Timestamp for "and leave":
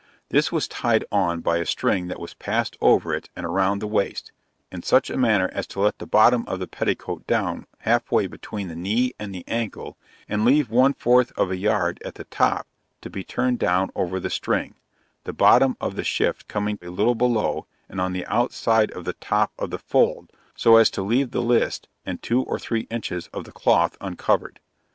10.27-10.71